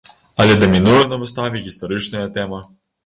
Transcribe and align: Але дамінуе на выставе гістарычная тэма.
Але 0.45 0.53
дамінуе 0.61 1.03
на 1.11 1.19
выставе 1.25 1.61
гістарычная 1.67 2.25
тэма. 2.39 2.65